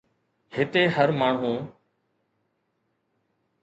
[0.55, 1.53] هتي هر ماڻهو